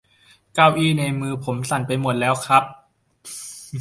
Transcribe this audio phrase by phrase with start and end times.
[0.55, 2.63] เก้าอี้ในมือผมสั่นไปหมดแล้วครับ